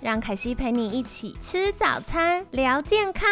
[0.00, 3.28] 让凯西陪你一起吃早餐，聊健康。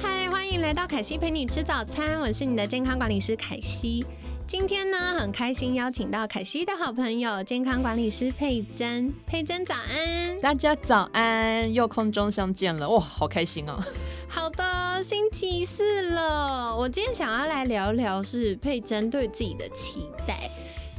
[0.00, 4.06] 嗨，欢迎来到凯西陪你吃早餐，我是你的健康管理师凯西。
[4.46, 9.12] 今天呢，很开心邀请到凯西的好朋友健康管理师佩珍。
[9.26, 13.78] 佩珍早安，大家早安，又空中相见了，哇，好开心哦！
[14.26, 20.50] 好的，星期四了，我今天想要来聊聊是佩珍对自己的期待。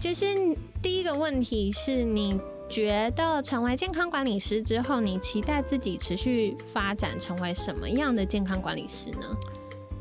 [0.03, 0.25] 就是
[0.81, 9.37] 第一个问题是，你觉得成为健康管理师之后，你期待自己持续发展成为什么样的健康管理师呢？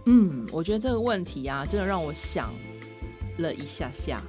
[0.06, 2.52] 嗯，我觉得这个问题啊，真的让我想
[3.38, 4.20] 了一下下。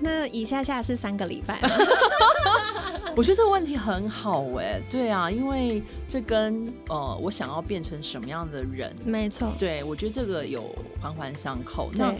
[0.00, 1.60] 那一下下是三个礼拜。
[3.14, 11.88] 我觉得这个问题很好哎，对啊，因为这跟呃我想要变成什么样的人，没错，对我觉得这个有环环相扣。
[11.94, 12.12] 那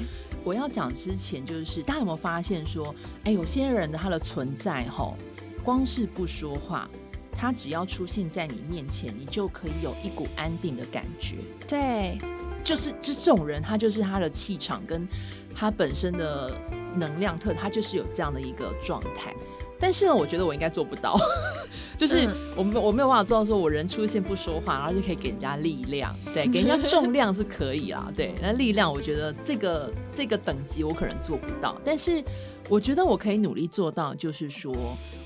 [0.43, 5.17] 我要讲之前，就是大家有没有发现说，哎，有些人的他的存在吼，
[5.63, 6.89] 光是不说话，
[7.33, 11.37] 他只要出现在你面前，你就可以有一股安定的感觉。
[11.69, 12.19] 对，
[12.65, 15.07] 就是就这种人，他就是他的气场跟
[15.55, 16.59] 他本身的
[16.97, 19.35] 能量特，他就是有这样的一个状态。
[19.81, 21.19] 但是呢，我觉得我应该做不到，
[21.97, 32.23] 就是我没我没有办法做到，说我人出现不说话，然后就可以给人家力量，对，给人家 重量是可以啦，对，那力量我觉得这个这个等级我可能做不到，但是
[32.69, 34.73] 我觉得我可以努力做到，就是说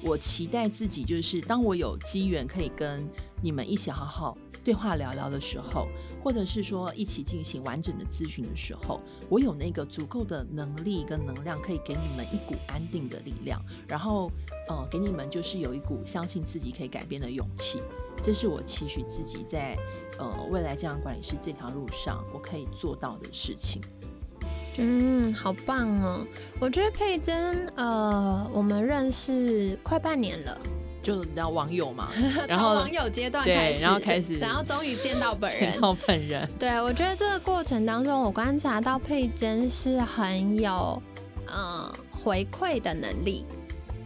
[0.02, 3.06] 我期待自己，就是当我有机缘可以跟
[3.42, 5.86] 你们一起好好对话聊聊的时候。
[6.22, 8.98] 或者是说一起进行完整的咨询的时候，
[9.28, 14.30] 我有那个足够的能力跟能量，可以给你们一股安定的力量，然后
[14.70, 17.82] 呃，给你们就是有一股相信自己可以改变的勇气。
[18.22, 19.76] 这是我期许自己在
[20.18, 23.82] 呃未来健康管理师这条路上我可以做到的事情。
[24.78, 26.26] 嗯，好棒哦！
[26.58, 30.58] 我觉得佩珍，呃，我们认识快半年了。
[31.04, 32.08] 就你知道网友嘛，
[32.48, 36.48] 然后网友阶段开始，然后开始，然后终于见到本人，见到本人。
[36.58, 41.00] 对，我觉得这个过程当中，我观察到佩珍是很有
[41.46, 43.44] 嗯回馈的能力，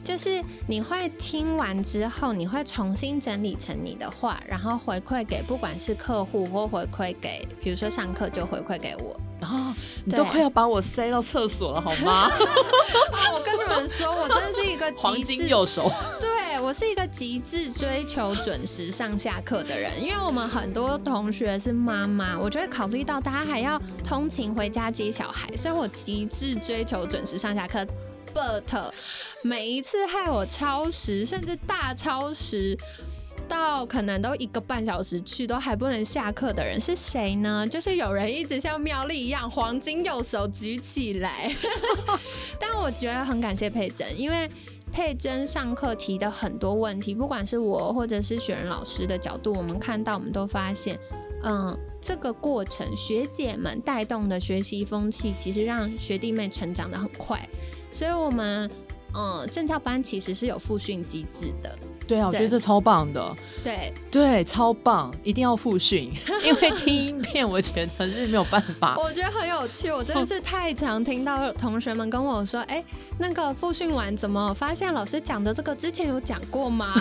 [0.08, 9.20] 就是你会听完之后，你会重新整理成你的话，然后回馈给不管是客户或回馈给，比如说上课就回馈给我。
[9.38, 9.70] 然后
[10.06, 12.30] 你都快要把我塞到厕所了，好吗？
[13.34, 15.92] 我跟你们说，我真的是一个黄金右手。
[16.19, 16.28] 对。
[16.60, 27.86] 我是一个极致追求准时上下课的人，因为我们很多同学是妈妈，我就会考虑到大家还要通勤回家接小孩，所以我极致追求准时上下课。
[28.34, 28.91] But
[29.43, 32.78] 每一次害我超时，甚至大超时
[33.49, 37.67] 到可能都一个半小时去都还不能下课的人是谁呢？
[37.67, 41.50] 就是有人一直像妙丽一样黄金右手举起来。
[42.61, 44.50] 但我觉得很感谢佩珍，因为。
[44.91, 50.99] 佩珍上课提的很多问题，不管是我或者是雪人老师的角度，我们看到，我们都发现，
[51.44, 57.38] 嗯，这个过程学姐们带动的学习风气，其实让学弟妹成长的很快，
[57.91, 58.71] 所以我们，
[59.15, 61.78] 嗯，正教班其实是有复训机制的。
[62.08, 63.36] 对啊，我觉得这超棒的。
[63.62, 66.10] 对对，超棒，一定要复训，
[66.42, 68.96] 因为听音片我觉得是没有办法。
[68.96, 72.82] 我觉得很有趣，我真的是太常听到同学们跟我说：“哎，
[73.19, 76.94] 那个复训完怎么发现老师讲的这个之前有讲过吗？”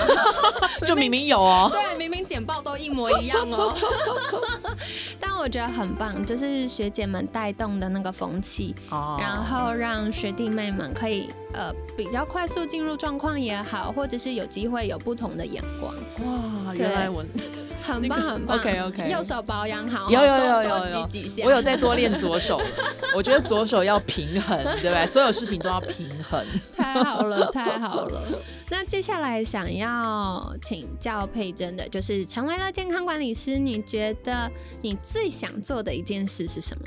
[0.86, 3.74] 就明明有哦，对，明明简报都一模一样哦。
[5.20, 11.30] 但我觉得很棒，就是学姐们带动的那个风气，然后让学弟妹们可以。
[11.54, 15.94] 呃，比较快速进入状况也好，或者是有机会有不同的眼光。
[16.26, 17.24] 哇，原来我
[17.82, 18.58] 很棒很棒。
[18.58, 21.46] OK OK，右手保养好，有有有有举几下。
[21.46, 22.60] 我有再多练左手，
[23.16, 25.06] 我觉得左手要平衡，对不对？
[25.08, 26.46] 所有事情都要平衡。
[26.76, 28.24] 太好了，太好了。
[28.70, 34.52] 那接下来想要请教佩珍的，就是成为了健康管理师，你觉得
[34.82, 36.84] 你最想做的一件事是什么？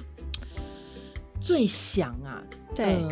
[1.41, 2.43] 最想啊。
[2.73, 3.05] 对，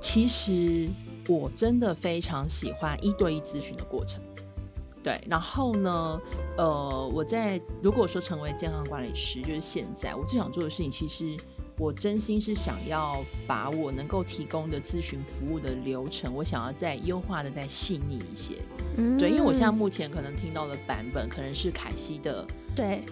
[0.00, 0.88] 其实
[1.26, 4.20] 我真的非常喜欢一对一咨询的过程。
[5.02, 6.20] 对，然后呢，
[6.58, 11.36] 呃，我在如果说成为健康管理师，就是现在我最想做的事情，其实
[11.78, 13.16] 我真心是想要
[13.46, 18.56] 把我能够提供的咨询服务的流程，我想要再优化的再细腻一些。
[19.18, 23.02] 对，因为我现在目前可能听到的版本可能是凯西的，对。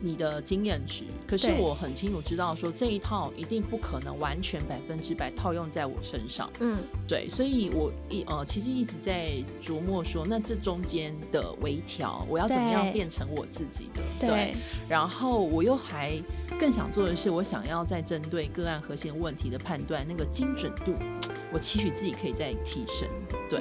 [0.00, 6.50] 你的经验值，可是我很清楚知道说这一套一定不可能完全百分之百套用在我身上。
[6.60, 6.78] 嗯，
[7.08, 9.32] 对，所以我一呃其实一直在
[9.62, 14.00] 琢磨说，那这中间的微调，我要怎么样变成我自己的？
[14.20, 14.54] 对。
[14.88, 16.20] 然后我又还
[16.58, 20.94] 更想做的是，我想要在针对个案核心问题的判断那个精准度，
[21.52, 23.08] 我期许自己可以再提升。
[23.48, 23.60] 对。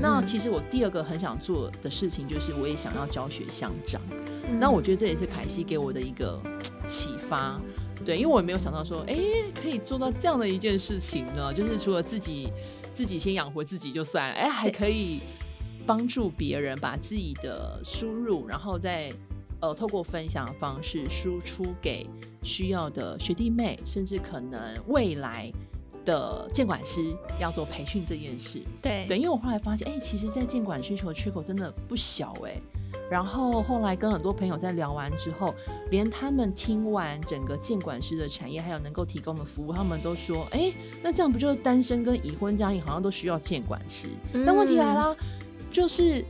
[0.00, 4.00] 那其实我第二个很想做的事情，就是我也想要教学相长。
[4.60, 6.40] 那我觉得这也是凯西给我的一个
[6.86, 7.60] 启发，
[8.04, 9.16] 对，因为我也没有想到说，哎，
[9.60, 12.52] 可以做到这样的一件事情呢，就是除了自己
[12.94, 15.18] 自己先养活自己就算了，哎，还可以
[15.84, 19.12] 帮助别人把自己的输入，然后再
[19.60, 22.06] 呃透过分享的方式输出给
[22.44, 25.52] 需要的学弟妹，甚至可能未来
[26.06, 32.58] 的监管师要做培训这件事，对，对，因为我后来发现，哎，其实，在监管需求缺口真的不小，哎。
[33.10, 35.54] 然后后来跟很多朋友在聊完之后，
[35.90, 40.72] 连他们听完整个监管师的产业，还有能够提供的服务，他们都说：“哎，
[41.02, 44.08] 那这样不就是单身跟已婚家庭好像都需要监管师？”
[44.44, 45.16] 但问题来了，
[45.70, 46.24] 就是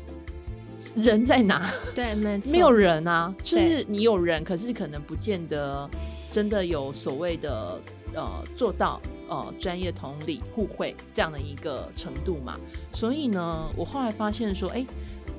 [0.94, 1.70] 人在哪？
[1.94, 5.88] 对，没 没有人啊，就是你有人，可是可能不见得
[6.30, 7.80] 真的有所谓的
[8.14, 12.56] 呃做到呃专业同理互惠这样的一个程度嘛。
[12.90, 14.84] 所以呢，我后来发现说，哎。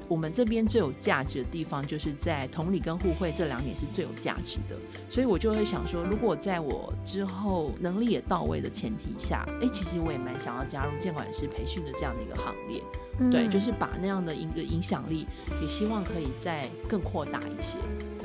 [0.07, 4.75] 我们这边最有价值的地方，就是在同理跟互惠这两点是最有价值的，
[5.09, 12.81] 所以我就会想说，如果在我之后能力也到位的前提下，哎，其实我也蛮想要加入监管师培训的这样的一个行列，
[13.30, 15.27] 对，就是把那样的一个影响力，
[15.62, 17.77] 也希望可以再更扩大一些。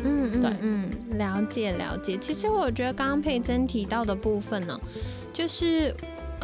[0.05, 2.17] 嗯嗯，对，嗯，了解了解。
[2.17, 4.81] 其实我觉得刚刚佩珍提到的部分呢，
[5.33, 5.95] 就是。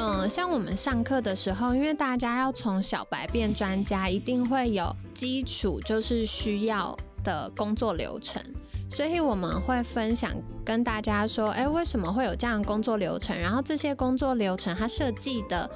[0.00, 8.40] 嗯，像我们上课的时候，因为大家要从小白变专家，一定会有基础，就是需要的工作流程，
[8.88, 10.32] 所以我们会分享
[10.64, 13.36] 跟大家说，哎，为什么会有这样的工作流程？
[13.36, 15.68] 然后这些工作流程它设计的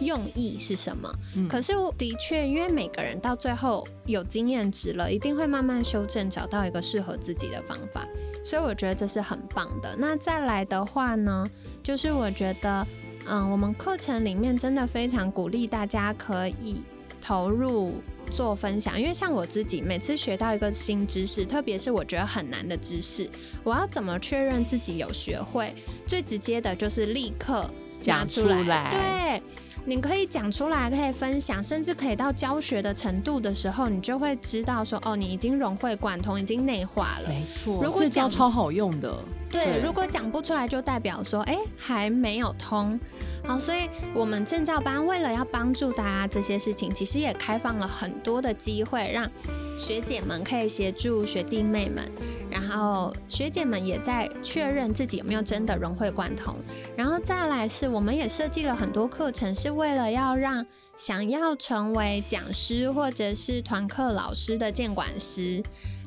[0.00, 1.10] 用意是什么？
[1.48, 8.06] 可是的确，因为每个人到最后有经验值了，一定会慢慢修正，找到一个适合自己的方法。
[8.44, 9.96] 所以我觉得这是很棒的。
[9.98, 11.48] 那再来的话呢，
[11.82, 12.86] 就是我觉得。
[13.26, 16.82] 嗯，我们课程里面真的非常鼓励大家可以
[17.20, 18.02] 投入
[18.32, 23.30] 做分享，因为像我自己每次学到一个新知识，特别是我觉得很难的知识，
[23.62, 25.74] 我要怎么确认自己有学会？
[26.06, 27.70] 最直接的就是立刻
[28.00, 29.42] 讲出来，对。
[29.90, 37.28] 你可以讲出来，可以分享，甚至可以到教学的程度的时候，你就会知道说，哦，你已经融会贯通，已经内化了。
[37.28, 39.12] 没错，如果讲超好用的。
[39.50, 43.00] 对，如果讲不出来，就代表说，哎，还没有通。
[43.44, 49.28] 好，所以我们证照班为了要帮助大家这些事情，其实也开放了很多的机会，让
[49.76, 52.08] 学姐们可以协助学弟妹们。
[52.50, 56.56] 然后学姐们也在确认自己有没有真的融会贯通，
[56.96, 60.64] 然后再来是我们也设计了很多课程，是为了要让
[60.96, 65.62] 想要成为讲师或者是团课老师的监管师。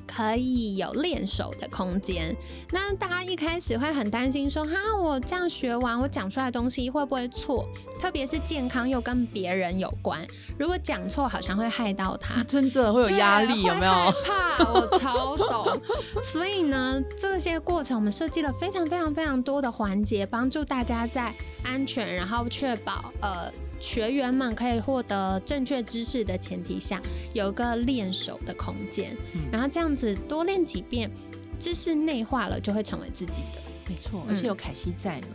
[0.07, 2.35] 可以有练手的空间。
[2.71, 4.71] 那大家一开始会很担心，说哈，
[5.01, 7.67] 我这样学完，我讲出来的东西会不会错？
[8.01, 10.25] 特别是健康又跟别人有关，
[10.57, 12.43] 如果讲错，好像会害到他。
[12.47, 13.93] 真的会有压力，有没有？
[14.25, 15.81] 怕，我超懂。
[16.23, 21.33] 所以呢，这些过程我们设计了非常非常非常多的环节，帮助大家在
[21.63, 23.51] 安全，然后确保呃。
[23.83, 27.01] 学员们可以获得正确知识的前提下，
[27.33, 29.13] 有个练手的空间，
[29.51, 31.11] 然后这样子多练几遍，
[31.59, 33.61] 知识内化了就会成为自己的。
[33.85, 35.27] 没错，而且有凯西在呢，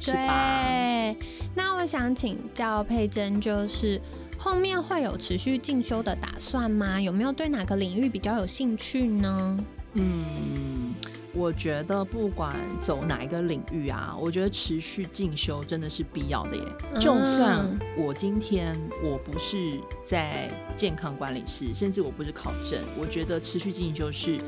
[0.00, 1.16] 对。
[1.52, 4.00] 那我想请教佩珍，就是
[4.38, 7.00] 后面会有持续进修的打算吗？
[7.00, 9.58] 有没有对哪个领域比较有兴趣呢？
[9.96, 10.94] 嗯。
[11.38, 16.62] 我觉得不管走哪一个领域啊，我觉得持续进修真的是必要的耶。
[16.94, 18.74] 就算我今天
[19.04, 24.40] 我不是在健康管理师，甚至我不是考证，我觉得持续进修是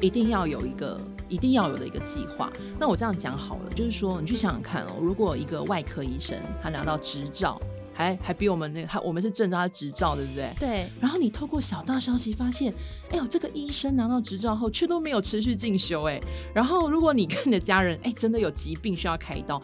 [0.00, 2.50] 一定要有一个一定要有的一个计划。
[2.78, 7.60] 那我这样讲好了，就是说你去想想看哦，如果一个外科医生他拿到执照。
[7.92, 10.52] 还还比我们那个，他我们是证照，他执照，对不对？
[10.58, 10.90] 对。
[11.00, 12.72] 然后你透过小道消息发现，
[13.10, 16.20] 哎呦，这个医生拿到执照后，却都没有持续进修，哎。
[16.54, 19.60] 然后如果你跟你的家人，哎，真的有疾病需要开刀，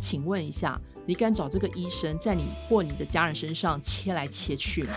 [0.00, 4.94] 请问一下，你敢找这个医生在你或你的家人身上切来切去吗？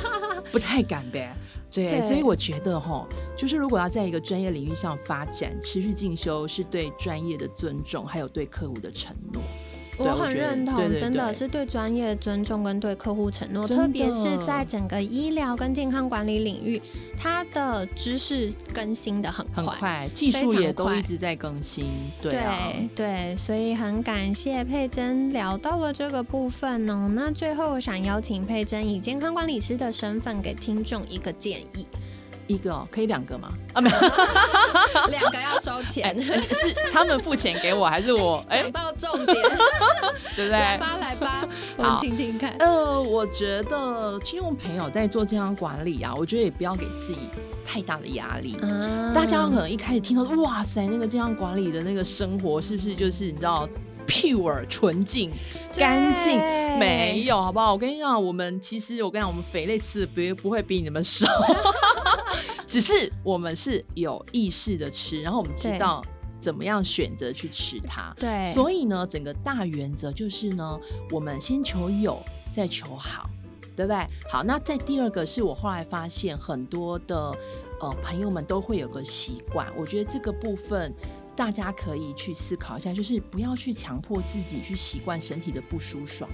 [0.50, 1.34] 不太敢呗。
[1.74, 9.42] 对，所以我觉得哈，就是如果要在一个专业领域上发展，持续进修是对专业的尊重，还有对客户的承诺。
[9.98, 16.80] 我很认同，真的是对专业尊重跟对客户承诺，特别是在整个医疗跟健康管理领域，
[17.16, 21.86] 它的知识更新的很快，技术也都一直在更新。
[22.22, 27.10] 对对，所以很感谢佩珍聊到了这个部分哦。
[27.14, 31.86] 那最后我想邀请佩珍以健康管理师的身份给听众一个建议。
[32.52, 33.48] 一个可以两个吗？
[33.72, 33.96] 啊，没有，
[35.08, 38.44] 两个要收钱，是他们付钱给我，还是我？
[38.50, 39.36] 讲到重点，
[40.36, 40.50] 对不对？
[40.50, 42.54] 来吧，来吧，我们听听看。
[42.58, 47.30] 呃，我觉得亲用朋友在做健康管理啊，我觉得也不要给自己
[47.64, 48.58] 太大的压力。
[49.14, 53.66] 大家可能一开始听到，哇塞，那个健康管理的那个生活是不是就是你知道
[54.06, 55.30] ？pure 纯净、
[55.76, 56.38] 干净，
[56.78, 57.72] 没有，好不好？
[57.72, 61.26] 我跟你讲，我们其实我跟你讲，我们肥类吃的不不会比你们少，
[62.66, 66.04] 只是我们是有意识的吃，然后我们知道
[66.40, 68.14] 怎么样选择去吃它。
[68.18, 70.78] 对，所以呢，整个大原则就是呢，
[71.10, 73.28] 我们先求有，再求好，
[73.76, 74.06] 对不对？
[74.30, 77.32] 好，那在第二个是我后来发现很多的
[77.80, 80.94] 呃朋友们都会有个习惯，我觉得这个部分。
[81.34, 86.28] 大家可以去思考一下，就是不要去强迫自己去习惯身体的不舒爽。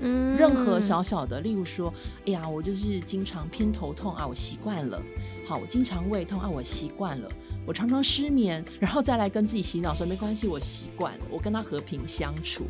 [0.00, 1.92] 嗯，任何小小的，例如说，
[2.26, 5.00] 哎呀，我就是经常偏头痛啊，我习惯了。
[5.46, 7.28] 好，我经常胃痛啊，我习惯了。
[7.66, 12.66] 我常常失眠，然后再来跟自己洗脑说没关系，我习惯了，我跟他和平相处。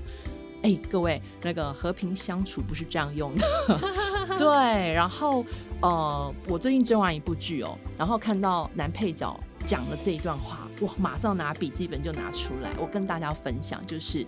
[0.63, 3.47] 哎，各位，那个和平相处不是这样用的。
[4.39, 5.45] 对，然后
[5.85, 9.39] 呃，我最近追完一部剧哦，然后看到男配角。
[9.67, 14.27] 讲了这一段话，我马上拿笔记本就拿出来，我跟大家分享，就是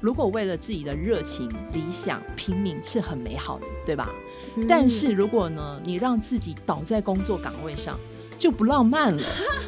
[0.00, 4.08] 如果为了自己的热情、理想拼命是很美好的，对吧？
[4.66, 7.98] 但是如果呢，你让自己倒在工作岗位上，
[8.42, 9.22] 就不浪漫了。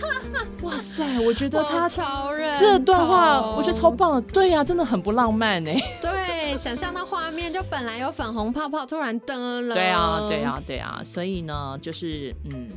[0.62, 1.88] 哇塞，我觉得他
[2.58, 4.20] 这段话，我觉得超棒的。
[4.20, 5.76] 对呀，真的很不浪漫哎。
[6.02, 9.74] 对，想象那画面，就本来有粉红泡泡，突然灯了。
[9.74, 11.00] 对啊，对啊，对啊。
[11.04, 12.68] 所以呢，就是嗯。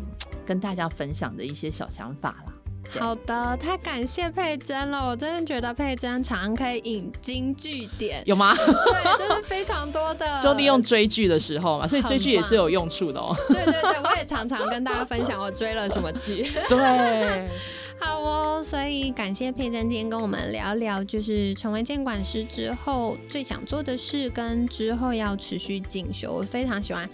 [0.45, 2.53] 跟大家分享的一些小想法啦。
[2.99, 8.55] 好的，太感谢佩珍了，我真的觉得佩珍常可以引经据典，有吗？
[8.55, 13.35] 对，就是非常多的， 就利用追剧的时候嘛， 所以追剧也是有用处的哦。
[13.49, 16.43] 对对对，我也常常跟大家分享我追了什么剧。
[16.67, 17.49] 对，
[17.99, 27.07] 好哦，所以感谢佩珍今天跟我们聊聊，就是成为监管师之后最想做的事，跟之后要持续进修，我非常喜欢。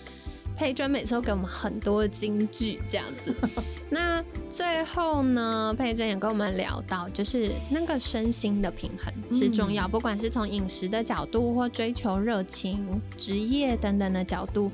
[0.55, 3.33] 佩珍每次都给我们很多金句，这样子。
[3.89, 14.71] 那最后呢，佩珍也跟我们聊到，就是那个身心的平衡是重要，不管是从饮食的角度，或追求热情、职业等等的角度，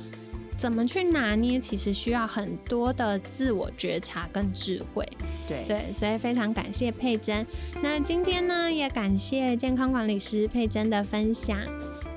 [0.57, 5.07] 怎么去拿捏，其实需要很多的自我觉察跟智慧。
[5.47, 7.45] 对对，所以非常感谢佩珍。
[7.81, 11.57] 那今天呢，也感谢健康管理师佩珍的分享。